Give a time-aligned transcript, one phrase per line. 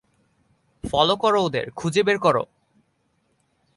[0.83, 2.43] Follow করো ওদের, খুঁজে বের করো।